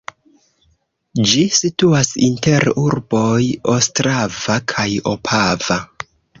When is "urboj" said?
2.85-3.45